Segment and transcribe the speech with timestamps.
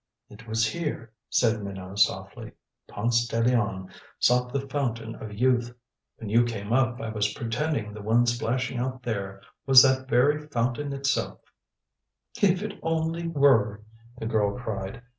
[0.31, 2.53] "It was here," said Minot softly,
[2.87, 5.75] "Ponce de Leon sought the fountain of youth.
[6.17, 10.47] When you came up I was pretending the one splashing out there was that very
[10.47, 11.41] fountain itself"
[12.41, 13.83] "If it only were,"
[14.17, 15.03] the girl cried.